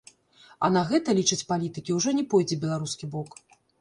[0.67, 3.31] А на гэта, лічаць палітыкі, ужо не пойдзе беларускі бок.